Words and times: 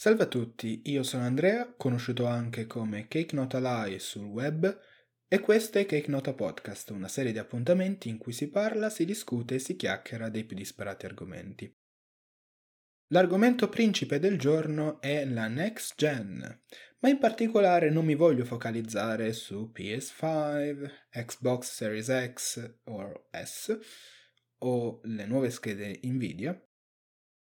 Salve 0.00 0.22
a 0.22 0.26
tutti, 0.26 0.82
io 0.84 1.02
sono 1.02 1.24
Andrea, 1.24 1.74
conosciuto 1.76 2.24
anche 2.24 2.68
come 2.68 3.08
Cake 3.08 3.34
Nota 3.34 3.58
Live 3.58 3.98
sul 3.98 4.26
web, 4.26 4.80
e 5.26 5.40
questo 5.40 5.78
è 5.78 5.86
Cake 5.86 6.08
Nota 6.08 6.34
Podcast, 6.34 6.90
una 6.90 7.08
serie 7.08 7.32
di 7.32 7.38
appuntamenti 7.38 8.08
in 8.08 8.16
cui 8.16 8.32
si 8.32 8.48
parla, 8.48 8.90
si 8.90 9.04
discute 9.04 9.56
e 9.56 9.58
si 9.58 9.74
chiacchiera 9.74 10.28
dei 10.28 10.44
più 10.44 10.54
disparati 10.54 11.04
argomenti. 11.04 11.76
L'argomento 13.08 13.68
principe 13.68 14.20
del 14.20 14.38
giorno 14.38 15.00
è 15.00 15.24
la 15.24 15.48
next 15.48 15.94
gen, 15.96 16.62
ma 17.00 17.08
in 17.08 17.18
particolare 17.18 17.90
non 17.90 18.04
mi 18.04 18.14
voglio 18.14 18.44
focalizzare 18.44 19.32
su 19.32 19.72
PS5, 19.74 20.90
Xbox 21.10 21.72
Series 21.72 22.32
X 22.34 22.78
o 22.84 23.28
S 23.32 23.76
o 24.58 25.00
le 25.02 25.26
nuove 25.26 25.50
schede 25.50 25.98
Nvidia, 26.04 26.56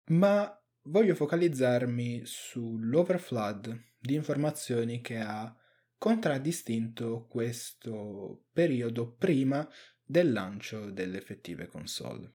ma 0.07 0.60
voglio 0.83 1.15
focalizzarmi 1.15 2.21
sull'overflood 2.25 3.89
di 3.99 4.15
informazioni 4.15 5.01
che 5.01 5.17
ha 5.17 5.55
contraddistinto 5.97 7.27
questo 7.27 8.45
periodo 8.51 9.11
prima 9.11 9.67
del 10.03 10.31
lancio 10.31 10.89
delle 10.89 11.17
effettive 11.17 11.67
console. 11.67 12.33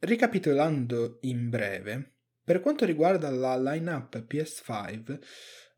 Ricapitolando 0.00 1.18
in 1.22 1.48
breve, 1.48 2.16
per 2.42 2.60
quanto 2.60 2.84
riguarda 2.84 3.30
la 3.30 3.56
lineup 3.56 4.26
PS5, 4.28 5.18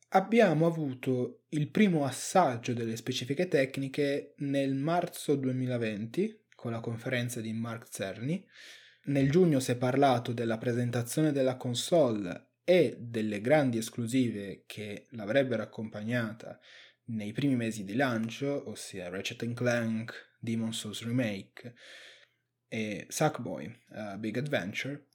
abbiamo 0.09 0.67
avuto 0.67 1.45
il 1.51 1.71
primo 1.71 2.05
assaggio 2.05 2.73
delle 2.73 2.97
specifiche 2.97 3.47
tecniche 3.47 4.35
nel 4.39 4.75
marzo 4.75 5.37
2020 5.37 6.47
con 6.57 6.73
la 6.73 6.81
conferenza 6.81 7.41
di 7.41 7.53
Mark 7.53 7.89
Cerny, 7.89 8.45
nel 9.07 9.31
giugno 9.31 9.61
si 9.61 9.73
è 9.73 9.77
parlato 9.77 10.33
della 10.33 10.59
presentazione 10.59 11.33
della 11.33 11.57
console 11.57 12.55
e 12.65 12.97
delle 12.99 13.41
grandi 13.41 13.79
esclusive 13.79 14.65
che 14.67 15.07
l'avrebbero 15.11 15.63
accompagnata 15.63 16.59
nei 17.07 17.33
primi 17.33 17.55
mesi 17.55 17.85
di 17.85 17.95
lancio, 17.95 18.69
ossia 18.69 19.09
Ratchet 19.09 19.53
Clank, 19.53 20.35
Demon's 20.41 20.79
Souls 20.79 21.05
Remake 21.05 21.75
e 22.67 23.07
Sackboy 23.09 23.67
uh, 23.91 24.19
Big 24.19 24.37
Adventure, 24.39 25.07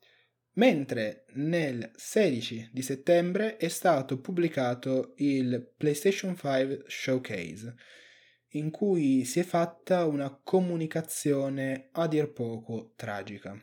mentre 0.53 1.25
nel 1.33 1.91
16 1.93 2.69
di 2.71 2.81
settembre 2.81 3.57
è 3.57 3.67
stato 3.67 4.21
pubblicato 4.21 5.13
il 5.17 5.73
PlayStation 5.75 6.37
5 6.37 6.83
Showcase, 6.87 7.75
in 8.53 8.71
cui 8.71 9.25
si 9.25 9.41
è 9.41 9.43
fatta 9.43 10.05
una 10.05 10.29
comunicazione 10.41 11.89
a 11.91 12.07
dir 12.07 12.31
poco 12.31 12.93
tragica 12.95 13.61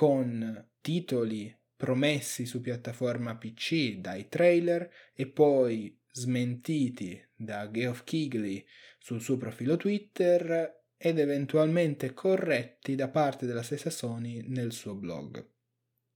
con 0.00 0.66
titoli 0.80 1.54
promessi 1.76 2.46
su 2.46 2.62
piattaforma 2.62 3.36
PC 3.36 3.96
dai 3.96 4.30
trailer 4.30 4.90
e 5.12 5.26
poi 5.26 5.94
smentiti 6.10 7.22
da 7.36 7.70
Geoff 7.70 8.04
Keighley 8.04 8.64
sul 8.98 9.20
suo 9.20 9.36
profilo 9.36 9.76
Twitter 9.76 10.84
ed 10.96 11.18
eventualmente 11.18 12.14
corretti 12.14 12.94
da 12.94 13.08
parte 13.08 13.44
della 13.44 13.62
stessa 13.62 13.90
Sony 13.90 14.42
nel 14.48 14.72
suo 14.72 14.94
blog. 14.94 15.46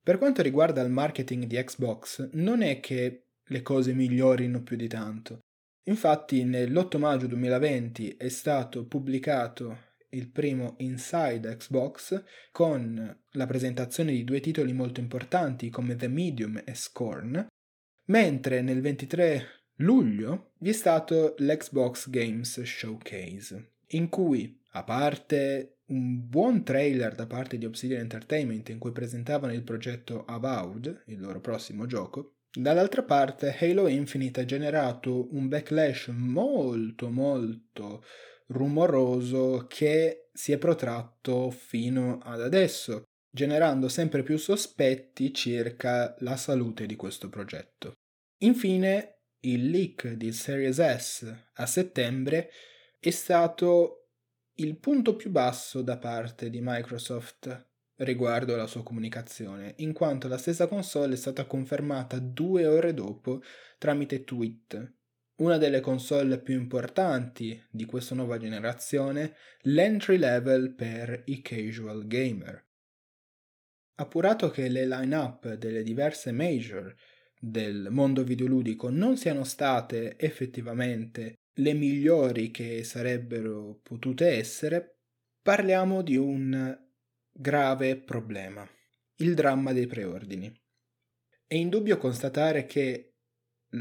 Per 0.03 0.17
quanto 0.17 0.41
riguarda 0.41 0.81
il 0.81 0.91
marketing 0.91 1.45
di 1.45 1.63
Xbox, 1.63 2.31
non 2.33 2.63
è 2.63 2.81
che 2.81 3.25
le 3.43 3.61
cose 3.61 3.93
migliorino 3.93 4.63
più 4.63 4.79
di 4.79 4.89
tanto. 4.89 5.41
Infatti 5.89 6.43
nell'8 6.43 6.97
maggio 6.97 7.27
2020 7.27 8.17
è 8.17 8.31
stato 8.31 8.87
pubblicato 8.87 9.93
il 10.15 10.29
primo 10.29 10.75
Inside 10.79 11.57
Xbox 11.57 12.23
con 12.53 13.23
la 13.33 13.47
presentazione 13.47 14.13
di 14.13 14.25
due 14.25 14.41
titoli 14.41 14.73
molto 14.73 15.01
importanti 15.01 15.71
come 15.71 15.97
The 15.97 16.09
Medium 16.09 16.63
e 16.65 16.75
Scorn, 16.75 17.47
mentre 18.07 18.63
nel 18.63 18.81
23 18.81 19.47
luglio 19.79 20.53
vi 20.59 20.71
è 20.71 20.73
stato 20.73 21.35
l'Xbox 21.39 22.09
Games 22.11 22.63
Showcase, 22.63 23.73
in 23.89 24.09
cui, 24.09 24.61
a 24.71 24.85
parte 24.85 25.79
un 25.87 26.27
buon 26.29 26.65
trailer 26.65 27.15
da 27.15 27.27
parte 27.27 27.59
di 27.59 27.67
Obsidian 27.67 28.01
Entertainment 28.01 28.69
in 28.71 28.79
cui 28.79 28.93
presentavano 28.93 29.53
il 29.53 29.63
progetto 29.63 30.25
Avowed, 30.25 31.03
il 31.07 31.21
loro 31.21 31.41
prossimo 31.41 31.87
gioco, 31.87 32.37
dall'altra 32.53 33.03
parte 33.03 33.55
Halo 33.59 33.89
Infinite 33.89 34.43
ha 34.43 34.45
generato 34.45 35.29
un 35.35 35.49
backlash 35.49 36.09
molto 36.09 37.11
molto 37.11 38.03
rumoroso 38.49 39.67
che 39.69 40.29
si 40.33 40.53
è 40.53 40.59
protratto 40.59 41.51
fino 41.51 42.19
ad 42.19 42.41
adesso, 42.41 43.05
generando 43.31 43.89
sempre 43.89 44.23
più 44.23 44.37
sospetti 44.37 45.33
circa 45.33 46.15
la 46.19 46.37
salute 46.37 46.87
di 46.87 46.97
questo 46.97 47.29
progetto. 47.29 47.93
Infine, 48.43 49.21
il 49.41 49.71
leak 49.71 50.13
di 50.13 50.33
Series 50.33 50.81
S 50.97 51.35
a 51.55 51.67
settembre 51.67 52.51
è 52.99 53.11
stato 53.11 54.09
il 54.59 54.79
punto 54.79 55.17
più 55.17 55.31
basso 55.31 55.83
da 55.83 55.99
parte 55.99 56.49
di 56.51 56.61
Microsoft 56.63 57.69
riguardo 57.97 58.55
alla 58.55 58.67
sua 58.67 58.83
comunicazione, 58.83 59.75
in 59.79 59.93
quanto 59.93 60.29
la 60.29 60.39
stessa 60.39 60.67
console 60.67 61.15
è 61.15 61.17
stata 61.17 61.45
confermata 61.47 62.19
due 62.19 62.67
ore 62.67 62.95
dopo 62.95 63.43
tramite 63.79 64.25
tweet 64.25 64.93
una 65.37 65.59
delle 65.59 65.81
console 65.81 66.41
più 66.41 66.55
importanti 66.55 67.61
di 67.71 67.85
questa 67.87 68.15
nuova 68.15 68.39
generazione, 68.39 69.35
l'entry 69.63 70.17
level 70.17 70.75
per 70.75 71.23
i 71.27 71.43
casual 71.43 72.07
gamer. 72.07 72.65
Appurato 73.97 74.51
che 74.51 74.69
le 74.69 74.87
line-up 74.87 75.55
delle 75.55 75.83
diverse 75.83 76.33
major 76.33 76.95
del 77.39 77.89
mondo 77.91 78.25
videoludico 78.25 78.91
non 78.91 79.17
siano 79.17 79.45
state 79.45 80.17
effettivamente 80.19 81.35
le 81.59 81.73
migliori 81.73 82.51
che 82.51 82.83
sarebbero 82.83 83.79
potute 83.83 84.29
essere, 84.29 84.99
parliamo 85.43 86.03
di 86.03 86.17
un 86.17 86.77
grave 87.31 87.97
problema, 87.97 88.69
il 89.17 89.35
dramma 89.35 89.73
dei 89.73 89.87
preordini. 89.87 90.53
È 91.47 91.55
indubbio 91.55 91.97
constatare 91.99 92.65
che 92.65 93.14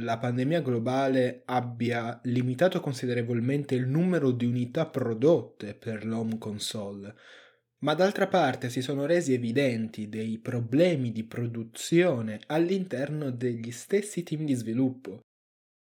la 0.02 0.18
pandemia 0.18 0.62
globale 0.62 1.44
abbia 1.46 2.20
limitato 2.24 2.80
considerevolmente 2.80 3.76
il 3.76 3.88
numero 3.88 4.32
di 4.32 4.46
unità 4.46 4.88
prodotte 4.88 5.76
per 5.76 6.06
l'home 6.06 6.38
console, 6.40 7.14
ma 7.80 7.94
d'altra 7.94 8.28
parte 8.28 8.70
si 8.70 8.82
sono 8.82 9.06
resi 9.06 9.34
evidenti 9.34 10.10
dei 10.10 10.40
problemi 10.40 11.12
di 11.12 11.24
produzione 11.24 12.40
all'interno 12.48 13.30
degli 13.30 13.72
stessi 13.72 14.24
team 14.24 14.46
di 14.46 14.54
sviluppo. 14.54 15.20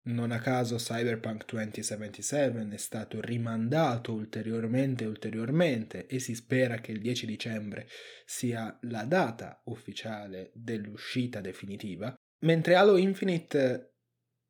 Non 0.07 0.31
a 0.31 0.39
caso 0.39 0.77
Cyberpunk 0.77 1.43
2077 1.45 2.69
è 2.69 2.77
stato 2.77 3.19
rimandato 3.19 4.13
ulteriormente 4.13 5.03
e 5.03 5.07
ulteriormente 5.07 6.07
e 6.07 6.19
si 6.19 6.33
spera 6.33 6.77
che 6.77 6.93
il 6.93 7.01
10 7.01 7.25
dicembre 7.25 7.89
sia 8.25 8.77
la 8.83 9.03
data 9.03 9.61
ufficiale 9.65 10.51
dell'uscita 10.53 11.41
definitiva, 11.41 12.15
mentre 12.45 12.75
Halo 12.75 12.95
Infinite 12.95 13.95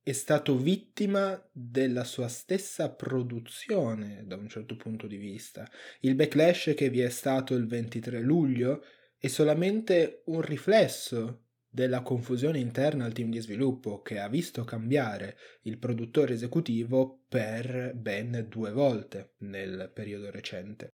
è 0.07 0.13
stato 0.13 0.55
vittima 0.55 1.37
della 1.51 2.05
sua 2.05 2.29
stessa 2.29 2.89
produzione 2.89 4.23
da 4.25 4.37
un 4.37 4.47
certo 4.47 4.77
punto 4.77 5.05
di 5.05 5.17
vista. 5.17 5.69
Il 5.99 6.15
backlash 6.15 6.75
che 6.77 6.89
vi 6.89 7.01
è 7.01 7.09
stato 7.09 7.55
il 7.55 7.67
23 7.67 8.21
luglio 8.21 8.85
è 9.17 9.27
solamente 9.27 10.21
un 10.27 10.39
riflesso 10.39 11.47
della 11.67 12.03
confusione 12.03 12.57
interna 12.57 13.03
al 13.03 13.11
team 13.11 13.29
di 13.29 13.41
sviluppo 13.41 14.01
che 14.01 14.19
ha 14.19 14.29
visto 14.29 14.63
cambiare 14.63 15.35
il 15.63 15.77
produttore 15.77 16.35
esecutivo 16.35 17.25
per 17.27 17.91
ben 17.93 18.45
due 18.47 18.71
volte 18.71 19.33
nel 19.39 19.91
periodo 19.93 20.31
recente. 20.31 20.87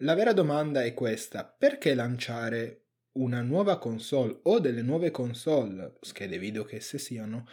La 0.00 0.12
vera 0.12 0.34
domanda 0.34 0.84
è 0.84 0.92
questa, 0.92 1.46
perché 1.46 1.94
lanciare 1.94 2.82
una 3.12 3.40
nuova 3.40 3.78
console 3.78 4.40
o 4.42 4.58
delle 4.60 4.82
nuove 4.82 5.10
console, 5.10 5.96
schede 6.02 6.38
video 6.38 6.64
che 6.64 6.76
esse 6.76 6.98
siano, 6.98 7.46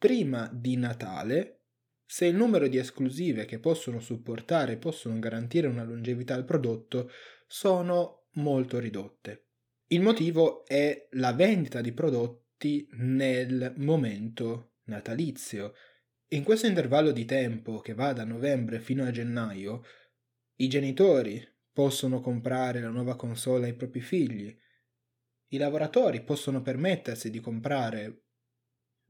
prima 0.00 0.48
di 0.50 0.78
Natale, 0.78 1.64
se 2.06 2.24
il 2.24 2.34
numero 2.34 2.68
di 2.68 2.78
esclusive 2.78 3.44
che 3.44 3.58
possono 3.58 4.00
supportare 4.00 4.72
e 4.72 4.78
possono 4.78 5.18
garantire 5.18 5.66
una 5.66 5.84
longevità 5.84 6.34
al 6.34 6.46
prodotto 6.46 7.10
sono 7.46 8.28
molto 8.36 8.78
ridotte. 8.78 9.48
Il 9.88 10.00
motivo 10.00 10.64
è 10.64 11.06
la 11.12 11.34
vendita 11.34 11.82
di 11.82 11.92
prodotti 11.92 12.88
nel 12.92 13.74
momento 13.76 14.76
natalizio. 14.84 15.74
In 16.28 16.44
questo 16.44 16.66
intervallo 16.66 17.10
di 17.10 17.26
tempo 17.26 17.80
che 17.80 17.92
va 17.92 18.14
da 18.14 18.24
novembre 18.24 18.80
fino 18.80 19.04
a 19.04 19.10
gennaio, 19.10 19.82
i 20.56 20.68
genitori 20.68 21.46
possono 21.70 22.20
comprare 22.20 22.80
la 22.80 22.88
nuova 22.88 23.16
console 23.16 23.66
ai 23.66 23.74
propri 23.74 24.00
figli, 24.00 24.56
i 25.48 25.58
lavoratori 25.58 26.22
possono 26.22 26.62
permettersi 26.62 27.28
di 27.28 27.40
comprare 27.40 28.28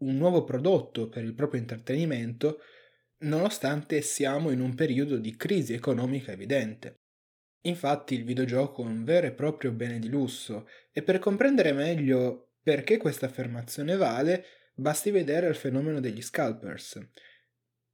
un 0.00 0.16
nuovo 0.16 0.44
prodotto 0.44 1.08
per 1.08 1.24
il 1.24 1.34
proprio 1.34 1.60
intrattenimento, 1.60 2.60
nonostante 3.20 4.02
siamo 4.02 4.50
in 4.50 4.60
un 4.60 4.74
periodo 4.74 5.16
di 5.16 5.36
crisi 5.36 5.72
economica 5.72 6.32
evidente. 6.32 6.96
Infatti 7.62 8.14
il 8.14 8.24
videogioco 8.24 8.82
è 8.82 8.86
un 8.86 9.04
vero 9.04 9.26
e 9.26 9.32
proprio 9.32 9.72
bene 9.72 9.98
di 9.98 10.08
lusso 10.08 10.66
e 10.92 11.02
per 11.02 11.18
comprendere 11.18 11.72
meglio 11.72 12.50
Perché 12.62 12.98
questa 12.98 13.26
affermazione 13.26 13.96
vale, 13.96 14.44
basti 14.74 15.10
vedere 15.10 15.48
il 15.48 15.54
fenomeno 15.54 15.98
degli 15.98 16.20
scalpers. 16.20 17.00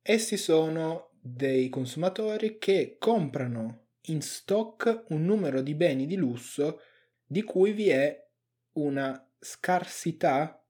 Essi 0.02 0.36
sono 0.36 1.12
dei 1.20 1.68
consumatori 1.68 2.58
che 2.58 2.96
comprano 2.98 3.90
in 4.08 4.20
stock 4.20 5.04
un 5.08 5.24
numero 5.24 5.60
di 5.60 5.74
beni 5.74 6.06
di 6.06 6.16
lusso 6.16 6.80
di 7.24 7.42
cui 7.42 7.72
vi 7.72 7.88
è 7.88 8.24
una 8.72 9.20
scarsità 9.38 10.64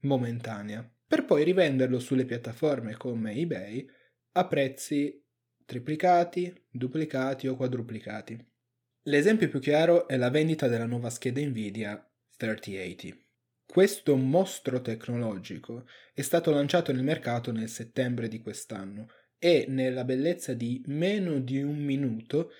momentanea, 0.00 0.88
per 1.06 1.24
poi 1.24 1.44
rivenderlo 1.44 1.98
sulle 1.98 2.24
piattaforme 2.24 2.96
come 2.96 3.32
eBay 3.32 3.86
a 4.32 4.46
prezzi 4.46 5.22
triplicati, 5.64 6.52
duplicati 6.70 7.46
o 7.46 7.56
quadruplicati. 7.56 8.38
L'esempio 9.04 9.48
più 9.48 9.60
chiaro 9.60 10.06
è 10.06 10.16
la 10.16 10.30
vendita 10.30 10.68
della 10.68 10.86
nuova 10.86 11.10
scheda 11.10 11.40
Nvidia 11.40 12.08
3080. 12.36 13.16
Questo 13.66 14.16
mostro 14.16 14.80
tecnologico 14.80 15.86
è 16.12 16.22
stato 16.22 16.50
lanciato 16.50 16.92
nel 16.92 17.04
mercato 17.04 17.52
nel 17.52 17.68
settembre 17.68 18.28
di 18.28 18.40
quest'anno 18.40 19.06
e 19.38 19.64
nella 19.68 20.04
bellezza 20.04 20.54
di 20.54 20.82
meno 20.86 21.38
di 21.38 21.62
un 21.62 21.78
minuto 21.78 22.50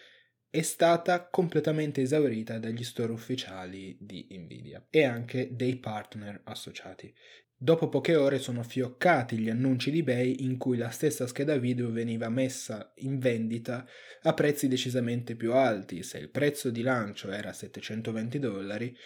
è 0.51 0.63
stata 0.63 1.29
completamente 1.29 2.01
esaurita 2.01 2.59
dagli 2.59 2.83
store 2.83 3.13
ufficiali 3.13 3.97
di 4.01 4.27
Nvidia 4.33 4.85
e 4.91 5.05
anche 5.05 5.49
dei 5.53 5.77
partner 5.77 6.41
associati. 6.45 7.15
Dopo 7.57 7.89
poche 7.89 8.17
ore 8.17 8.39
sono 8.39 8.65
fioccati 8.65 9.39
gli 9.39 9.49
annunci 9.49 9.93
di 9.93 10.01
eBay 10.01 10.37
in 10.41 10.57
cui 10.57 10.77
la 10.77 10.91
stessa 10.91 11.29
scheda 11.29 11.57
video 11.57 11.93
veniva 11.93 12.29
messa 12.31 12.93
in 12.97 13.19
vendita 13.19 13.87
a 14.23 14.35
prezzi 14.35 14.67
decisamente 14.67 15.37
più 15.37 15.53
alti. 15.53 16.03
Se 16.03 16.19
il 16.19 16.31
prezzo 16.31 16.71
di 16.71 16.83
lancio 16.83 17.31
era 17.31 17.53
720 17.53 18.39
dollari, 18.41 18.97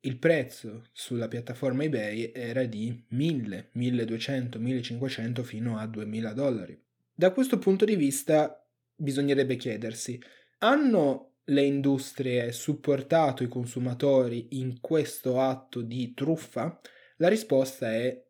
il 0.00 0.18
prezzo 0.18 0.88
sulla 0.92 1.28
piattaforma 1.28 1.82
eBay 1.82 2.30
era 2.32 2.64
di 2.64 3.04
1000, 3.08 3.70
1200, 3.72 4.58
1500 4.58 5.42
fino 5.42 5.76
a 5.76 5.86
2000 5.86 6.32
dollari. 6.32 6.80
Da 7.12 7.32
questo 7.32 7.58
punto 7.58 7.84
di 7.84 7.96
vista 7.96 8.66
bisognerebbe 8.94 9.56
chiedersi 9.56 10.18
hanno 10.58 11.36
le 11.44 11.62
industrie 11.62 12.52
supportato 12.52 13.42
i 13.42 13.48
consumatori 13.48 14.58
in 14.58 14.80
questo 14.80 15.40
atto 15.40 15.82
di 15.82 16.14
truffa? 16.14 16.80
La 17.16 17.28
risposta 17.28 17.92
è 17.92 18.24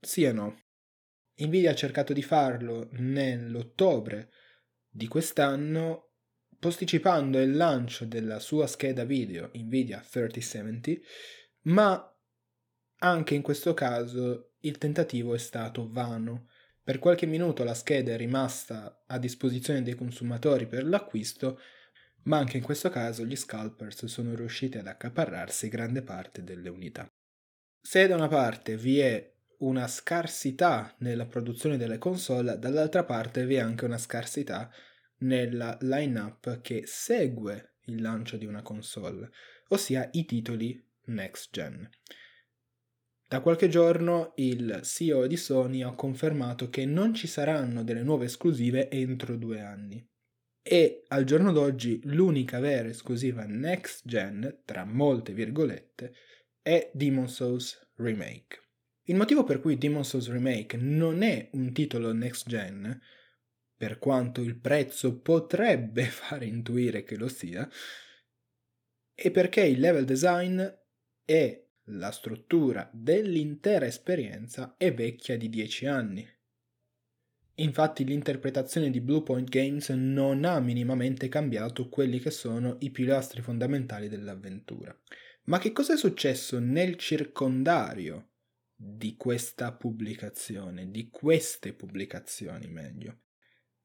sì 0.00 0.24
e 0.24 0.32
no. 0.32 0.62
Nvidia 1.38 1.72
ha 1.72 1.74
cercato 1.74 2.12
di 2.12 2.22
farlo 2.22 2.88
nell'ottobre 2.92 4.30
di 4.88 5.06
quest'anno, 5.06 6.12
posticipando 6.58 7.38
il 7.38 7.54
lancio 7.54 8.06
della 8.06 8.38
sua 8.38 8.66
scheda 8.66 9.04
video 9.04 9.50
Nvidia 9.52 10.00
3070, 10.00 10.92
ma 11.62 12.10
anche 12.98 13.34
in 13.34 13.42
questo 13.42 13.74
caso 13.74 14.54
il 14.60 14.78
tentativo 14.78 15.34
è 15.34 15.38
stato 15.38 15.88
vano. 15.88 16.48
Per 16.86 17.00
qualche 17.00 17.26
minuto 17.26 17.64
la 17.64 17.74
scheda 17.74 18.12
è 18.12 18.16
rimasta 18.16 19.02
a 19.08 19.18
disposizione 19.18 19.82
dei 19.82 19.96
consumatori 19.96 20.68
per 20.68 20.86
l'acquisto, 20.86 21.58
ma 22.26 22.38
anche 22.38 22.58
in 22.58 22.62
questo 22.62 22.90
caso 22.90 23.24
gli 23.24 23.34
scalpers 23.34 24.04
sono 24.04 24.36
riusciti 24.36 24.78
ad 24.78 24.86
accaparrarsi 24.86 25.68
grande 25.68 26.02
parte 26.02 26.44
delle 26.44 26.68
unità. 26.68 27.10
Se 27.82 28.06
da 28.06 28.14
una 28.14 28.28
parte 28.28 28.76
vi 28.76 29.00
è 29.00 29.34
una 29.58 29.88
scarsità 29.88 30.94
nella 30.98 31.26
produzione 31.26 31.76
delle 31.76 31.98
console, 31.98 32.56
dall'altra 32.56 33.02
parte 33.02 33.44
vi 33.46 33.56
è 33.56 33.58
anche 33.58 33.84
una 33.84 33.98
scarsità 33.98 34.72
nella 35.22 35.76
line-up 35.80 36.60
che 36.60 36.84
segue 36.86 37.78
il 37.86 38.00
lancio 38.00 38.36
di 38.36 38.46
una 38.46 38.62
console, 38.62 39.28
ossia 39.70 40.08
i 40.12 40.24
titoli 40.24 40.80
next 41.06 41.48
gen. 41.50 41.90
Da 43.28 43.40
qualche 43.40 43.68
giorno 43.68 44.32
il 44.36 44.80
CEO 44.84 45.26
di 45.26 45.36
Sony 45.36 45.82
ha 45.82 45.94
confermato 45.94 46.70
che 46.70 46.86
non 46.86 47.12
ci 47.12 47.26
saranno 47.26 47.82
delle 47.82 48.02
nuove 48.02 48.26
esclusive 48.26 48.88
entro 48.88 49.36
due 49.36 49.60
anni 49.60 50.06
e 50.68 51.04
al 51.08 51.22
giorno 51.22 51.52
d'oggi 51.52 52.00
l'unica 52.04 52.58
vera 52.58 52.88
esclusiva 52.88 53.44
next 53.44 54.02
gen, 54.04 54.62
tra 54.64 54.84
molte 54.84 55.32
virgolette, 55.32 56.12
è 56.60 56.90
Demon 56.92 57.28
Souls 57.28 57.92
Remake. 57.96 58.62
Il 59.04 59.14
motivo 59.14 59.44
per 59.44 59.60
cui 59.60 59.78
Demon 59.78 60.04
Souls 60.04 60.28
Remake 60.28 60.76
non 60.76 61.22
è 61.22 61.50
un 61.52 61.72
titolo 61.72 62.12
next 62.12 62.48
gen, 62.48 63.00
per 63.76 63.98
quanto 64.00 64.40
il 64.40 64.56
prezzo 64.56 65.20
potrebbe 65.20 66.06
fare 66.10 66.46
intuire 66.46 67.04
che 67.04 67.16
lo 67.16 67.28
sia, 67.28 67.68
è 69.14 69.30
perché 69.30 69.62
il 69.62 69.78
level 69.78 70.04
design 70.04 70.60
e 71.24 71.65
la 71.90 72.10
struttura 72.10 72.88
dell'intera 72.92 73.86
esperienza 73.86 74.74
è 74.76 74.92
vecchia 74.92 75.36
di 75.36 75.48
10 75.48 75.86
anni 75.86 76.28
Infatti 77.58 78.04
l'interpretazione 78.04 78.90
di 78.90 79.00
Bluepoint 79.00 79.48
Games 79.48 79.88
non 79.88 80.44
ha 80.44 80.60
minimamente 80.60 81.28
cambiato 81.28 81.88
quelli 81.88 82.18
che 82.18 82.30
sono 82.30 82.76
i 82.80 82.90
pilastri 82.90 83.40
fondamentali 83.40 84.08
dell'avventura. 84.08 84.94
Ma 85.44 85.58
che 85.58 85.72
cosa 85.72 85.94
è 85.94 85.96
successo 85.96 86.58
nel 86.58 86.96
circondario 86.96 88.32
di 88.74 89.16
questa 89.16 89.72
pubblicazione, 89.72 90.90
di 90.90 91.08
queste 91.08 91.72
pubblicazioni 91.72 92.66
meglio? 92.66 93.20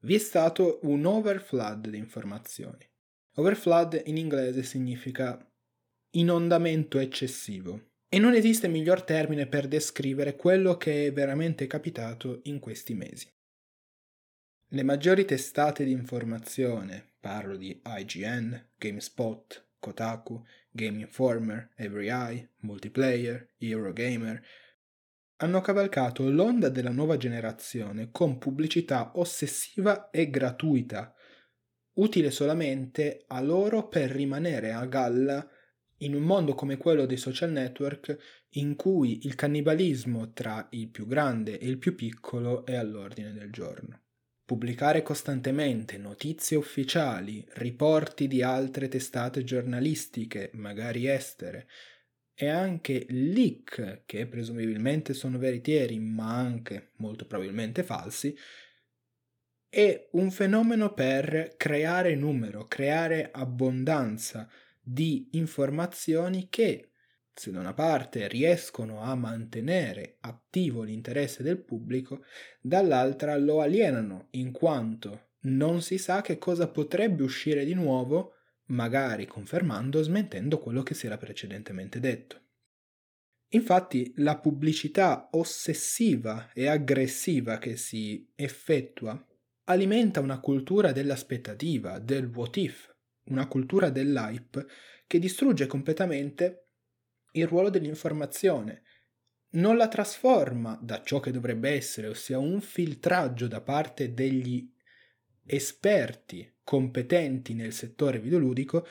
Vi 0.00 0.16
è 0.16 0.18
stato 0.18 0.80
un 0.82 1.06
overflood 1.06 1.88
di 1.88 1.96
informazioni. 1.96 2.86
Overflood 3.36 4.02
in 4.04 4.18
inglese 4.18 4.64
significa 4.64 5.50
inondamento 6.10 6.98
eccessivo. 6.98 7.91
E 8.14 8.18
non 8.18 8.34
esiste 8.34 8.68
miglior 8.68 9.04
termine 9.04 9.46
per 9.46 9.66
descrivere 9.66 10.36
quello 10.36 10.76
che 10.76 11.06
è 11.06 11.12
veramente 11.14 11.66
capitato 11.66 12.40
in 12.42 12.58
questi 12.58 12.92
mesi. 12.92 13.26
Le 14.68 14.82
maggiori 14.82 15.24
testate 15.24 15.82
di 15.82 15.92
informazione, 15.92 17.12
parlo 17.18 17.56
di 17.56 17.80
IGN, 17.82 18.68
GameSpot, 18.76 19.68
Kotaku, 19.78 20.44
Game 20.70 21.00
Informer, 21.00 21.70
EveryEye, 21.74 22.50
Multiplayer, 22.56 23.54
Eurogamer, 23.56 24.42
hanno 25.36 25.62
cavalcato 25.62 26.28
l'onda 26.28 26.68
della 26.68 26.90
nuova 26.90 27.16
generazione 27.16 28.10
con 28.10 28.36
pubblicità 28.36 29.12
ossessiva 29.14 30.10
e 30.10 30.28
gratuita, 30.28 31.14
utile 31.94 32.30
solamente 32.30 33.24
a 33.28 33.40
loro 33.40 33.88
per 33.88 34.10
rimanere 34.10 34.72
a 34.72 34.84
galla 34.84 35.48
in 36.04 36.14
un 36.14 36.22
mondo 36.22 36.54
come 36.54 36.76
quello 36.76 37.06
dei 37.06 37.16
social 37.16 37.50
network 37.50 38.46
in 38.50 38.76
cui 38.76 39.26
il 39.26 39.34
cannibalismo 39.34 40.32
tra 40.32 40.68
il 40.70 40.88
più 40.88 41.06
grande 41.06 41.58
e 41.58 41.66
il 41.66 41.78
più 41.78 41.94
piccolo 41.94 42.64
è 42.64 42.74
all'ordine 42.74 43.32
del 43.32 43.50
giorno. 43.50 44.00
Pubblicare 44.44 45.02
costantemente 45.02 45.96
notizie 45.96 46.56
ufficiali, 46.56 47.44
riporti 47.54 48.26
di 48.26 48.42
altre 48.42 48.88
testate 48.88 49.44
giornalistiche, 49.44 50.50
magari 50.54 51.06
estere, 51.06 51.68
e 52.34 52.48
anche 52.48 53.06
leak, 53.08 54.02
che 54.04 54.26
presumibilmente 54.26 55.14
sono 55.14 55.38
veritieri, 55.38 55.98
ma 56.00 56.36
anche 56.36 56.90
molto 56.96 57.26
probabilmente 57.26 57.82
falsi, 57.82 58.36
è 59.68 60.08
un 60.12 60.30
fenomeno 60.30 60.92
per 60.92 61.54
creare 61.56 62.14
numero, 62.14 62.66
creare 62.66 63.30
abbondanza 63.32 64.50
di 64.82 65.28
informazioni 65.32 66.48
che 66.50 66.92
se 67.34 67.50
da 67.50 67.60
una 67.60 67.72
parte 67.72 68.28
riescono 68.28 69.00
a 69.00 69.14
mantenere 69.14 70.16
attivo 70.20 70.82
l'interesse 70.82 71.42
del 71.42 71.62
pubblico, 71.62 72.24
dall'altra 72.60 73.36
lo 73.36 73.60
alienano 73.60 74.26
in 74.32 74.52
quanto 74.52 75.28
non 75.42 75.80
si 75.80 75.98
sa 75.98 76.20
che 76.20 76.38
cosa 76.38 76.68
potrebbe 76.68 77.22
uscire 77.22 77.64
di 77.64 77.74
nuovo, 77.74 78.34
magari 78.66 79.26
confermando 79.26 79.98
o 79.98 80.02
smentendo 80.02 80.58
quello 80.58 80.82
che 80.82 80.94
si 80.94 81.06
era 81.06 81.16
precedentemente 81.16 82.00
detto. 82.00 82.40
Infatti 83.54 84.12
la 84.16 84.38
pubblicità 84.38 85.28
ossessiva 85.32 86.50
e 86.52 86.68
aggressiva 86.68 87.58
che 87.58 87.76
si 87.76 88.30
effettua 88.34 89.26
alimenta 89.64 90.20
una 90.20 90.40
cultura 90.40 90.92
dell'aspettativa, 90.92 91.98
del 91.98 92.26
what 92.26 92.56
if, 92.56 92.91
una 93.26 93.46
cultura 93.46 93.90
dell'hype 93.90 94.66
che 95.06 95.18
distrugge 95.18 95.66
completamente 95.66 96.68
il 97.32 97.46
ruolo 97.46 97.70
dell'informazione, 97.70 98.82
non 99.52 99.76
la 99.76 99.88
trasforma 99.88 100.78
da 100.80 101.02
ciò 101.02 101.20
che 101.20 101.30
dovrebbe 101.30 101.70
essere, 101.70 102.08
ossia 102.08 102.38
un 102.38 102.60
filtraggio 102.60 103.48
da 103.48 103.60
parte 103.60 104.14
degli 104.14 104.70
esperti 105.44 106.50
competenti 106.64 107.54
nel 107.54 107.72
settore 107.72 108.18
videoludico, 108.18 108.86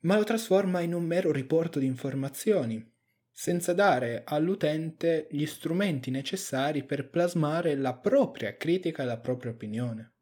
ma 0.00 0.16
lo 0.16 0.24
trasforma 0.24 0.80
in 0.80 0.92
un 0.92 1.04
mero 1.04 1.32
riporto 1.32 1.78
di 1.78 1.86
informazioni, 1.86 2.92
senza 3.30 3.72
dare 3.72 4.22
all'utente 4.24 5.26
gli 5.30 5.46
strumenti 5.46 6.10
necessari 6.10 6.84
per 6.84 7.08
plasmare 7.08 7.74
la 7.74 7.94
propria 7.94 8.56
critica 8.56 9.02
e 9.02 9.06
la 9.06 9.18
propria 9.18 9.52
opinione. 9.52 10.13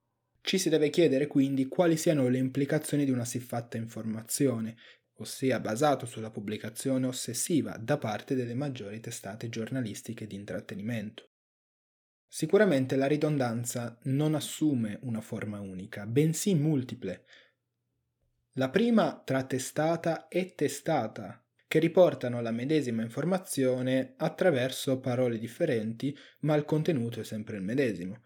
Ci 0.42 0.58
si 0.58 0.68
deve 0.68 0.90
chiedere 0.90 1.28
quindi 1.28 1.68
quali 1.68 1.96
siano 1.96 2.28
le 2.28 2.38
implicazioni 2.38 3.04
di 3.04 3.12
una 3.12 3.24
siffatta 3.24 3.76
informazione, 3.76 4.76
ossia 5.14 5.60
basato 5.60 6.04
sulla 6.04 6.30
pubblicazione 6.30 7.06
ossessiva 7.06 7.76
da 7.78 7.96
parte 7.96 8.34
delle 8.34 8.54
maggiori 8.54 8.98
testate 8.98 9.48
giornalistiche 9.48 10.26
di 10.26 10.34
intrattenimento. 10.34 11.30
Sicuramente 12.26 12.96
la 12.96 13.06
ridondanza 13.06 13.98
non 14.04 14.34
assume 14.34 14.98
una 15.02 15.20
forma 15.20 15.60
unica, 15.60 16.06
bensì 16.06 16.54
multiple. 16.54 17.24
La 18.54 18.68
prima 18.68 19.22
tra 19.24 19.44
testata 19.44 20.26
e 20.28 20.54
testata, 20.54 21.44
che 21.68 21.78
riportano 21.78 22.40
la 22.42 22.50
medesima 22.50 23.02
informazione 23.02 24.14
attraverso 24.16 24.98
parole 24.98 25.38
differenti, 25.38 26.16
ma 26.40 26.54
il 26.54 26.64
contenuto 26.64 27.20
è 27.20 27.24
sempre 27.24 27.56
il 27.56 27.62
medesimo. 27.62 28.22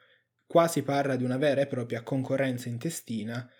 Qua 0.46 0.68
si 0.68 0.82
parla 0.82 1.16
di 1.16 1.24
una 1.24 1.36
vera 1.36 1.60
e 1.60 1.66
propria 1.66 2.02
concorrenza 2.02 2.68
intestina 2.68 3.50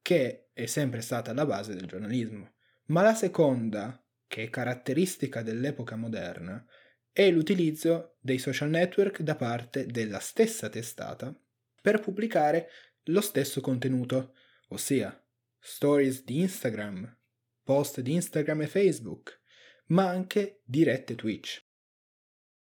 che 0.00 0.50
è 0.52 0.66
sempre 0.66 1.00
stata 1.00 1.32
la 1.32 1.44
base 1.44 1.74
del 1.74 1.86
giornalismo. 1.86 2.54
Ma 2.86 3.02
la 3.02 3.14
seconda, 3.14 4.02
che 4.26 4.44
è 4.44 4.50
caratteristica 4.50 5.42
dell'epoca 5.42 5.96
moderna, 5.96 6.64
è 7.12 7.30
l'utilizzo 7.30 8.16
dei 8.20 8.38
social 8.38 8.70
network 8.70 9.20
da 9.20 9.34
parte 9.34 9.86
della 9.86 10.20
stessa 10.20 10.68
testata 10.68 11.36
per 11.82 12.00
pubblicare 12.00 12.68
lo 13.04 13.20
stesso 13.20 13.60
contenuto, 13.60 14.34
ossia 14.68 15.20
stories 15.58 16.24
di 16.24 16.40
Instagram, 16.40 17.18
post 17.62 18.00
di 18.00 18.12
Instagram 18.14 18.62
e 18.62 18.66
Facebook, 18.66 19.40
ma 19.86 20.08
anche 20.08 20.62
dirette 20.64 21.14
Twitch. 21.14 21.62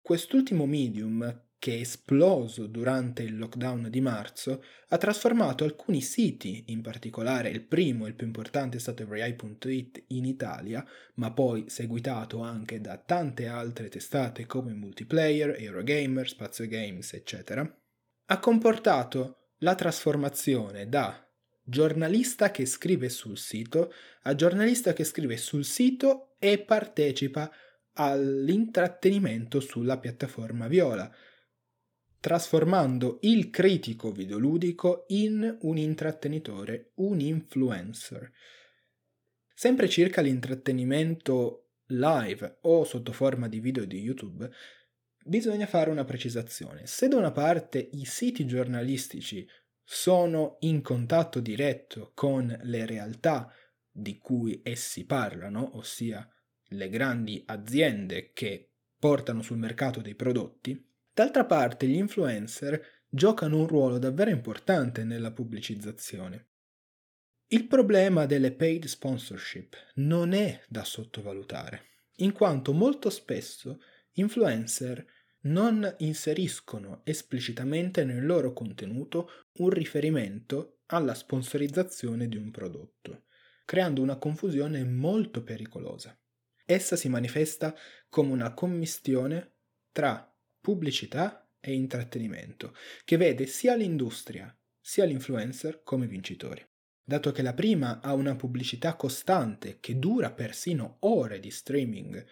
Quest'ultimo 0.02 0.66
medium 0.66 1.43
che 1.64 1.78
è 1.78 1.80
esploso 1.80 2.68
durante 2.68 3.24
il 3.24 3.38
lockdown 3.38 3.88
di 3.90 4.02
marzo, 4.02 4.66
ha 4.90 4.98
trasformato 4.98 5.64
alcuni 5.64 6.02
siti, 6.02 6.66
in 6.68 6.82
particolare 6.82 7.48
il 7.48 7.62
primo 7.62 8.06
e 8.06 8.10
il 8.10 8.16
più 8.16 8.28
importante 8.28 8.76
è 8.76 8.80
stato 8.82 9.04
everyeye.it 9.04 10.04
in 10.08 10.26
Italia, 10.26 10.86
ma 11.14 11.32
poi 11.32 11.70
seguitato 11.70 12.42
anche 12.42 12.82
da 12.82 12.98
tante 12.98 13.48
altre 13.48 13.88
testate 13.88 14.46
come 14.46 14.74
Multiplayer, 14.74 15.56
Eurogamer, 15.58 16.28
Spazio 16.28 16.68
Games, 16.68 17.14
eccetera, 17.14 17.66
ha 18.26 18.40
comportato 18.40 19.54
la 19.60 19.76
trasformazione 19.76 20.90
da 20.90 21.26
giornalista 21.64 22.52
che 22.52 22.66
scrive 22.66 23.08
sul 23.08 23.38
sito 23.38 23.94
a 24.24 24.36
giornalista 24.36 24.92
che 24.92 25.06
scrive 25.06 25.38
sul 25.38 25.64
sito 25.64 26.36
e 26.40 26.60
partecipa 26.60 27.50
all'intrattenimento 27.94 29.62
sulla 29.62 29.98
piattaforma 29.98 30.68
Viola, 30.68 31.10
trasformando 32.24 33.18
il 33.24 33.50
critico 33.50 34.14
videoludico 34.14 35.04
in 35.10 35.58
un 35.64 35.78
intrattenitore, 35.78 36.92
un 36.96 37.20
influencer. 37.20 38.32
Sempre 39.54 39.90
circa 39.90 40.22
l'intrattenimento 40.22 41.72
live 41.88 42.60
o 42.62 42.86
sotto 42.86 43.12
forma 43.12 43.50
di 43.50 43.60
video 43.60 43.84
di 43.84 44.00
YouTube, 44.00 44.50
bisogna 45.26 45.66
fare 45.66 45.90
una 45.90 46.06
precisazione. 46.06 46.88
Se 46.88 47.10
da 47.10 47.18
una 47.18 47.34
parte 47.34 47.90
i 47.92 48.06
siti 48.06 48.46
giornalistici 48.46 49.46
sono 49.84 50.56
in 50.62 50.82
contatto 50.82 51.42
diretto 51.42 52.14
con 52.16 52.58
le 52.64 52.86
realtà 52.86 53.54
di 53.92 54.18
cui 54.18 54.62
essi 54.64 55.06
parlano, 55.06 55.76
ossia 55.76 56.26
le 56.68 56.88
grandi 56.88 57.44
aziende 57.48 58.32
che 58.32 58.70
portano 58.98 59.42
sul 59.42 59.58
mercato 59.58 60.00
dei 60.00 60.16
prodotti, 60.16 60.92
D'altra 61.14 61.46
parte 61.46 61.88
gli 61.88 61.96
influencer 61.96 63.04
giocano 63.08 63.60
un 63.60 63.68
ruolo 63.68 64.00
davvero 64.00 64.32
importante 64.32 65.04
nella 65.04 65.32
pubblicizzazione. 65.32 66.48
Il 67.48 67.68
problema 67.68 68.26
delle 68.26 68.52
paid 68.52 68.86
sponsorship 68.86 69.76
non 69.96 70.34
è 70.34 70.64
da 70.68 70.84
sottovalutare, 70.84 71.90
in 72.18 72.32
quanto 72.32 72.74
molto 72.74 73.12
spesso 73.12 73.80
influencer 74.14 75.06
non 75.42 75.94
inseriscono 76.00 77.02
esplicitamente 77.04 78.04
nel 78.06 78.26
loro 78.26 78.54
contenuto 78.54 79.30
un 79.58 79.70
riferimento 79.70 80.80
alla 80.88 81.14
sponsorizzazione 81.14 82.28
di 82.28 82.38
un 82.38 82.50
prodotto, 82.50 83.26
creando 83.66 84.02
una 84.02 84.18
confusione 84.18 84.84
molto 84.84 85.44
pericolosa. 85.44 86.18
Essa 86.66 86.96
si 86.96 87.08
manifesta 87.08 87.76
come 88.10 88.32
una 88.32 88.54
commistione 88.56 89.58
tra 89.92 90.33
pubblicità 90.64 91.46
e 91.60 91.74
intrattenimento, 91.74 92.74
che 93.04 93.18
vede 93.18 93.48
sia 93.48 93.76
l'industria 93.76 94.58
sia 94.80 95.04
l'influencer 95.04 95.84
come 95.84 96.08
vincitori. 96.08 96.66
Dato 97.04 97.34
che 97.34 97.42
la 97.42 97.54
prima 97.54 98.00
ha 98.00 98.14
una 98.14 98.38
pubblicità 98.38 98.96
costante 98.96 99.80
che 99.82 100.00
dura 100.00 100.32
persino 100.32 100.98
ore 101.02 101.42
di 101.42 101.52
streaming 101.52 102.26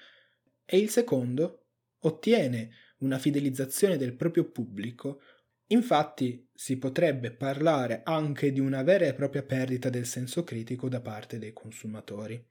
e 0.63 0.77
il 0.77 0.89
secondo 0.89 1.65
ottiene 1.99 2.71
una 2.99 3.19
fidelizzazione 3.19 3.97
del 3.97 4.15
proprio 4.15 4.49
pubblico, 4.49 5.21
infatti 5.67 6.47
si 6.53 6.77
potrebbe 6.77 7.31
parlare 7.31 8.01
anche 8.05 8.53
di 8.53 8.61
una 8.61 8.81
vera 8.81 9.05
e 9.05 9.13
propria 9.13 9.43
perdita 9.43 9.89
del 9.89 10.05
senso 10.05 10.45
critico 10.45 10.87
da 10.87 11.01
parte 11.01 11.37
dei 11.37 11.51
consumatori 11.51 12.41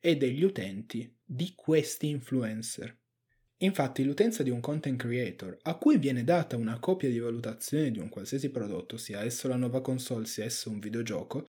e 0.00 0.16
degli 0.16 0.42
utenti 0.42 1.16
di 1.24 1.52
questi 1.54 2.08
influencer. 2.08 2.96
Infatti 3.60 4.04
l'utenza 4.04 4.44
di 4.44 4.50
un 4.50 4.60
content 4.60 4.96
creator 4.96 5.58
a 5.62 5.76
cui 5.76 5.98
viene 5.98 6.22
data 6.22 6.56
una 6.56 6.78
copia 6.78 7.08
di 7.08 7.18
valutazione 7.18 7.90
di 7.90 7.98
un 7.98 8.08
qualsiasi 8.08 8.50
prodotto, 8.50 8.96
sia 8.96 9.22
esso 9.24 9.48
la 9.48 9.56
nuova 9.56 9.80
console 9.80 10.26
sia 10.26 10.44
esso 10.44 10.70
un 10.70 10.78
videogioco, 10.78 11.46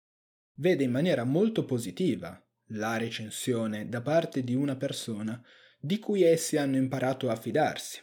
vede 0.56 0.84
in 0.84 0.90
maniera 0.90 1.24
molto 1.24 1.64
positiva 1.64 2.38
la 2.68 2.98
recensione 2.98 3.88
da 3.88 4.02
parte 4.02 4.44
di 4.44 4.54
una 4.54 4.76
persona 4.76 5.42
di 5.78 5.98
cui 5.98 6.22
essi 6.22 6.58
hanno 6.58 6.76
imparato 6.76 7.30
a 7.30 7.36
fidarsi. 7.36 8.02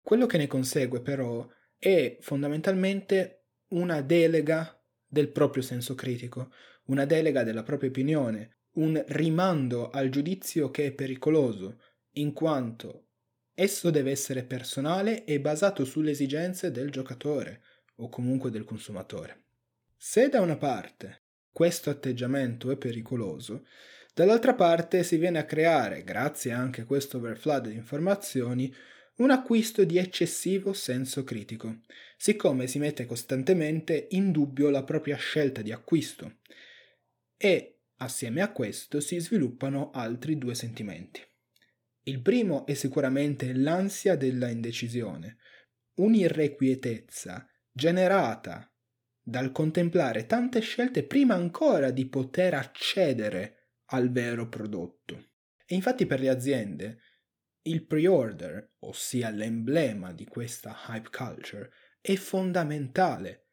Quello 0.00 0.26
che 0.26 0.38
ne 0.38 0.46
consegue 0.46 1.02
però 1.02 1.48
è 1.76 2.16
fondamentalmente 2.20 3.46
una 3.70 4.02
delega 4.02 4.80
del 5.04 5.30
proprio 5.32 5.64
senso 5.64 5.96
critico, 5.96 6.52
una 6.86 7.04
delega 7.04 7.42
della 7.42 7.64
propria 7.64 7.90
opinione, 7.90 8.58
un 8.74 9.02
rimando 9.08 9.90
al 9.90 10.10
giudizio 10.10 10.70
che 10.70 10.86
è 10.86 10.92
pericoloso, 10.92 11.80
in 12.12 12.32
quanto 12.32 13.05
Esso 13.58 13.88
deve 13.88 14.10
essere 14.10 14.44
personale 14.44 15.24
e 15.24 15.40
basato 15.40 15.86
sulle 15.86 16.10
esigenze 16.10 16.70
del 16.70 16.90
giocatore 16.90 17.62
o 17.96 18.10
comunque 18.10 18.50
del 18.50 18.64
consumatore. 18.64 19.44
Se 19.96 20.28
da 20.28 20.42
una 20.42 20.58
parte 20.58 21.22
questo 21.50 21.88
atteggiamento 21.88 22.70
è 22.70 22.76
pericoloso, 22.76 23.64
dall'altra 24.12 24.52
parte 24.52 25.02
si 25.02 25.16
viene 25.16 25.38
a 25.38 25.46
creare, 25.46 26.04
grazie 26.04 26.52
anche 26.52 26.82
a 26.82 26.84
questo 26.84 27.16
overflood 27.16 27.68
di 27.68 27.74
informazioni, 27.76 28.70
un 29.16 29.30
acquisto 29.30 29.84
di 29.84 29.96
eccessivo 29.96 30.74
senso 30.74 31.24
critico, 31.24 31.78
siccome 32.18 32.66
si 32.66 32.78
mette 32.78 33.06
costantemente 33.06 34.08
in 34.10 34.32
dubbio 34.32 34.68
la 34.68 34.84
propria 34.84 35.16
scelta 35.16 35.62
di 35.62 35.72
acquisto 35.72 36.40
e 37.38 37.78
assieme 37.96 38.42
a 38.42 38.52
questo 38.52 39.00
si 39.00 39.18
sviluppano 39.18 39.92
altri 39.92 40.36
due 40.36 40.54
sentimenti. 40.54 41.22
Il 42.08 42.22
primo 42.22 42.66
è 42.66 42.74
sicuramente 42.74 43.52
l'ansia 43.52 44.14
della 44.14 44.48
indecisione, 44.48 45.38
un'irrequietezza 45.94 47.48
generata 47.72 48.72
dal 49.20 49.50
contemplare 49.50 50.24
tante 50.24 50.60
scelte 50.60 51.04
prima 51.04 51.34
ancora 51.34 51.90
di 51.90 52.08
poter 52.08 52.54
accedere 52.54 53.70
al 53.86 54.12
vero 54.12 54.48
prodotto. 54.48 55.32
E 55.66 55.74
infatti 55.74 56.06
per 56.06 56.20
le 56.20 56.28
aziende 56.28 57.00
il 57.62 57.84
pre-order, 57.84 58.74
ossia 58.84 59.30
l'emblema 59.30 60.12
di 60.12 60.26
questa 60.26 60.76
hype 60.88 61.10
culture, 61.10 61.70
è 62.00 62.14
fondamentale 62.14 63.48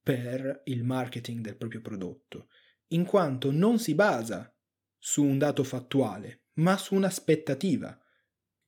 per 0.00 0.62
il 0.66 0.84
marketing 0.84 1.40
del 1.40 1.56
proprio 1.56 1.80
prodotto, 1.80 2.48
in 2.92 3.04
quanto 3.04 3.50
non 3.50 3.80
si 3.80 3.96
basa 3.96 4.54
su 4.96 5.24
un 5.24 5.36
dato 5.36 5.64
fattuale, 5.64 6.44
ma 6.58 6.76
su 6.76 6.94
un'aspettativa, 6.94 7.98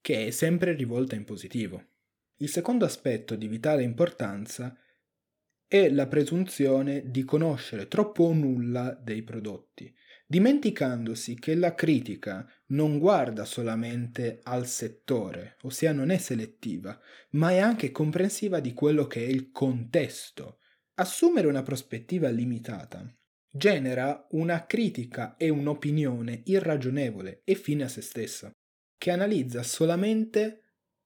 che 0.00 0.26
è 0.26 0.30
sempre 0.30 0.72
rivolta 0.72 1.14
in 1.14 1.24
positivo. 1.24 1.84
Il 2.36 2.48
secondo 2.48 2.84
aspetto 2.84 3.36
di 3.36 3.48
vitale 3.48 3.82
importanza 3.82 4.76
è 5.66 5.88
la 5.90 6.06
presunzione 6.06 7.10
di 7.10 7.24
conoscere 7.24 7.86
troppo 7.86 8.24
o 8.24 8.32
nulla 8.32 8.92
dei 8.92 9.22
prodotti, 9.22 9.94
dimenticandosi 10.26 11.38
che 11.38 11.54
la 11.54 11.74
critica 11.74 12.48
non 12.68 12.98
guarda 12.98 13.44
solamente 13.44 14.40
al 14.44 14.66
settore, 14.66 15.56
ossia 15.62 15.92
non 15.92 16.10
è 16.10 16.18
selettiva, 16.18 16.98
ma 17.30 17.50
è 17.50 17.58
anche 17.58 17.90
comprensiva 17.90 18.60
di 18.60 18.72
quello 18.72 19.06
che 19.06 19.24
è 19.24 19.28
il 19.28 19.50
contesto. 19.50 20.58
Assumere 20.94 21.46
una 21.46 21.62
prospettiva 21.62 22.28
limitata 22.28 23.14
genera 23.50 24.26
una 24.30 24.64
critica 24.64 25.36
e 25.36 25.48
un'opinione 25.48 26.42
irragionevole 26.44 27.42
e 27.44 27.54
fine 27.54 27.84
a 27.84 27.88
se 27.88 28.00
stessa, 28.00 28.50
che 28.96 29.10
analizza 29.10 29.62
solamente 29.62 30.62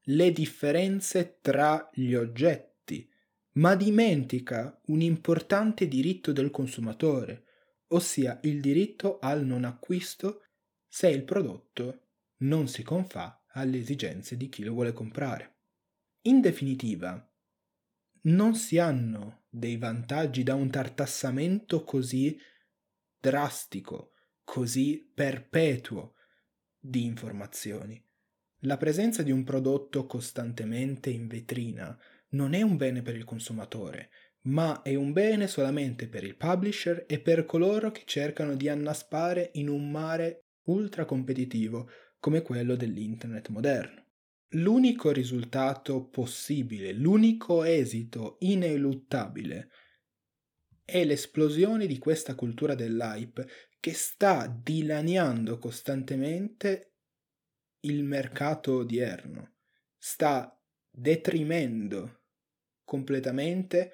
le 0.08 0.32
differenze 0.32 1.38
tra 1.40 1.88
gli 1.92 2.14
oggetti, 2.14 3.08
ma 3.52 3.74
dimentica 3.74 4.78
un 4.86 5.00
importante 5.00 5.88
diritto 5.88 6.32
del 6.32 6.50
consumatore, 6.50 7.44
ossia 7.88 8.38
il 8.42 8.60
diritto 8.60 9.18
al 9.20 9.44
non 9.44 9.64
acquisto 9.64 10.42
se 10.86 11.08
il 11.08 11.24
prodotto 11.24 12.00
non 12.38 12.68
si 12.68 12.82
confà 12.82 13.44
alle 13.52 13.78
esigenze 13.78 14.36
di 14.36 14.48
chi 14.48 14.64
lo 14.64 14.72
vuole 14.72 14.92
comprare. 14.92 15.52
In 16.22 16.40
definitiva, 16.40 17.30
non 18.22 18.54
si 18.54 18.78
hanno 18.78 19.43
dei 19.56 19.76
vantaggi 19.76 20.42
da 20.42 20.56
un 20.56 20.68
tartassamento 20.68 21.84
così 21.84 22.36
drastico, 23.20 24.10
così 24.42 25.08
perpetuo 25.14 26.14
di 26.76 27.04
informazioni. 27.04 28.04
La 28.62 28.76
presenza 28.76 29.22
di 29.22 29.30
un 29.30 29.44
prodotto 29.44 30.06
costantemente 30.06 31.10
in 31.10 31.28
vetrina 31.28 31.96
non 32.30 32.52
è 32.54 32.62
un 32.62 32.76
bene 32.76 33.02
per 33.02 33.14
il 33.14 33.22
consumatore, 33.22 34.10
ma 34.42 34.82
è 34.82 34.96
un 34.96 35.12
bene 35.12 35.46
solamente 35.46 36.08
per 36.08 36.24
il 36.24 36.36
publisher 36.36 37.04
e 37.06 37.20
per 37.20 37.44
coloro 37.44 37.92
che 37.92 38.02
cercano 38.06 38.56
di 38.56 38.68
annaspare 38.68 39.50
in 39.54 39.68
un 39.68 39.88
mare 39.88 40.46
ultra 40.64 41.04
competitivo 41.04 41.88
come 42.18 42.42
quello 42.42 42.74
dell'internet 42.74 43.48
moderno. 43.50 44.03
L'unico 44.50 45.10
risultato 45.10 46.06
possibile, 46.06 46.92
l'unico 46.92 47.64
esito 47.64 48.36
ineluttabile 48.40 49.68
è 50.84 51.04
l'esplosione 51.04 51.86
di 51.86 51.98
questa 51.98 52.34
cultura 52.34 52.74
dell'hype 52.74 53.48
che 53.80 53.92
sta 53.92 54.46
dilaniando 54.46 55.58
costantemente 55.58 56.92
il 57.80 58.04
mercato 58.04 58.76
odierno, 58.76 59.56
sta 59.98 60.58
deprimendo 60.90 62.22
completamente 62.84 63.92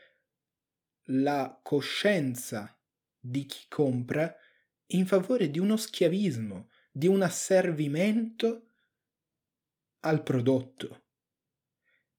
la 1.05 1.59
coscienza 1.63 2.79
di 3.19 3.47
chi 3.47 3.67
compra 3.69 4.35
in 4.93 5.07
favore 5.07 5.51
di 5.51 5.59
uno 5.59 5.77
schiavismo, 5.77 6.71
di 6.91 7.07
un 7.07 7.23
asservimento 7.23 8.70
al 10.01 10.23
prodotto. 10.23 11.05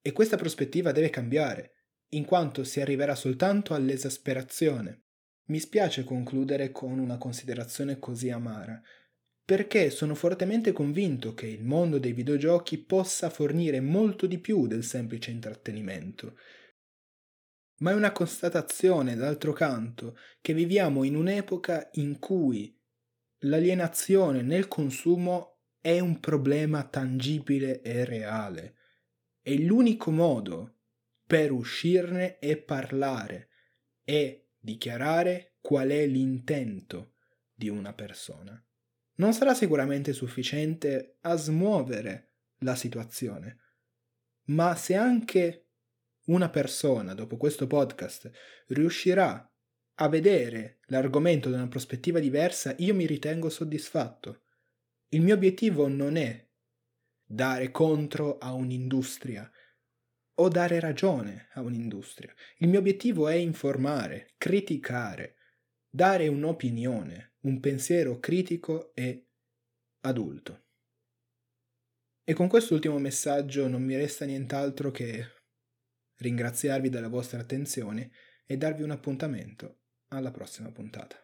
E 0.01 0.11
questa 0.11 0.37
prospettiva 0.37 0.91
deve 0.91 1.09
cambiare, 1.09 1.73
in 2.09 2.25
quanto 2.25 2.63
si 2.63 2.81
arriverà 2.81 3.15
soltanto 3.15 3.73
all'esasperazione. 3.73 5.03
Mi 5.45 5.59
spiace 5.59 6.03
concludere 6.03 6.71
con 6.71 6.99
una 6.99 7.17
considerazione 7.17 7.99
così 7.99 8.29
amara, 8.29 8.81
perché 9.43 9.89
sono 9.89 10.15
fortemente 10.15 10.71
convinto 10.71 11.33
che 11.33 11.47
il 11.47 11.63
mondo 11.63 11.99
dei 11.99 12.13
videogiochi 12.13 12.77
possa 12.77 13.29
fornire 13.29 13.79
molto 13.79 14.25
di 14.25 14.39
più 14.39 14.67
del 14.67 14.83
semplice 14.83 15.31
intrattenimento. 15.31 16.37
Ma 17.79 17.91
è 17.91 17.95
una 17.95 18.11
constatazione, 18.11 19.15
d'altro 19.15 19.53
canto, 19.53 20.15
che 20.39 20.53
viviamo 20.53 21.03
in 21.03 21.15
un'epoca 21.15 21.89
in 21.93 22.19
cui 22.19 22.77
l'alienazione 23.39 24.41
nel 24.41 24.67
consumo 24.67 25.50
è 25.81 25.99
un 25.99 26.19
problema 26.19 26.83
tangibile 26.83 27.81
e 27.81 28.05
reale 28.05 28.75
e 29.41 29.59
l'unico 29.59 30.11
modo 30.11 30.77
per 31.25 31.51
uscirne 31.51 32.37
è 32.37 32.57
parlare 32.57 33.49
e 34.03 34.51
dichiarare 34.59 35.55
qual 35.59 35.89
è 35.89 36.05
l'intento 36.05 37.15
di 37.53 37.67
una 37.67 37.93
persona. 37.93 38.63
Non 39.15 39.33
sarà 39.33 39.53
sicuramente 39.53 40.13
sufficiente 40.13 41.17
a 41.21 41.35
smuovere 41.35 42.35
la 42.59 42.75
situazione, 42.75 43.57
ma 44.45 44.75
se 44.75 44.95
anche 44.95 45.69
una 46.25 46.49
persona 46.49 47.13
dopo 47.13 47.37
questo 47.37 47.65
podcast 47.65 48.29
riuscirà 48.67 49.51
a 49.95 50.09
vedere 50.09 50.79
l'argomento 50.85 51.49
da 51.49 51.57
una 51.57 51.67
prospettiva 51.67 52.19
diversa, 52.19 52.75
io 52.77 52.93
mi 52.93 53.05
ritengo 53.05 53.49
soddisfatto. 53.49 54.43
Il 55.13 55.21
mio 55.21 55.35
obiettivo 55.35 55.89
non 55.89 56.15
è 56.15 56.47
dare 57.25 57.69
contro 57.69 58.37
a 58.37 58.53
un'industria 58.53 59.49
o 60.35 60.47
dare 60.47 60.79
ragione 60.79 61.49
a 61.51 61.61
un'industria. 61.61 62.33
Il 62.59 62.69
mio 62.69 62.79
obiettivo 62.79 63.27
è 63.27 63.33
informare, 63.33 64.33
criticare, 64.37 65.35
dare 65.89 66.29
un'opinione, 66.29 67.33
un 67.41 67.59
pensiero 67.59 68.19
critico 68.19 68.93
e 68.95 69.27
adulto. 70.01 70.67
E 72.23 72.33
con 72.33 72.47
quest'ultimo 72.47 72.97
messaggio 72.97 73.67
non 73.67 73.83
mi 73.83 73.97
resta 73.97 74.23
nient'altro 74.23 74.91
che 74.91 75.25
ringraziarvi 76.19 76.87
della 76.87 77.09
vostra 77.09 77.41
attenzione 77.41 78.11
e 78.45 78.55
darvi 78.55 78.83
un 78.83 78.91
appuntamento 78.91 79.81
alla 80.07 80.31
prossima 80.31 80.71
puntata. 80.71 81.21